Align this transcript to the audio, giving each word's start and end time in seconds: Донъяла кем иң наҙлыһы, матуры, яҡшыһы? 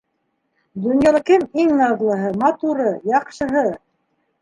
Донъяла 0.85 1.21
кем 1.27 1.45
иң 1.65 1.75
наҙлыһы, 1.83 2.35
матуры, 2.47 2.91
яҡшыһы? 3.15 3.67